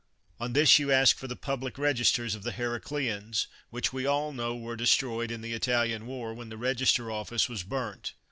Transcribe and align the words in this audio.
On 0.39 0.53
this 0.53 0.79
you 0.79 0.91
ask 0.91 1.15
for 1.15 1.27
the 1.27 1.35
public 1.35 1.77
registers 1.77 2.33
of 2.33 2.41
the 2.41 2.53
Heracleans, 2.53 3.45
which 3.69 3.93
we 3.93 4.03
all 4.07 4.33
know 4.33 4.55
were 4.55 4.75
destroyed 4.75 5.29
in 5.29 5.41
the 5.41 5.53
Italian 5.53 6.07
war, 6.07 6.33
when 6.33 6.49
the 6.49 6.57
register 6.57 7.11
office 7.11 7.47
was 7.47 7.61
burnt. 7.61 8.13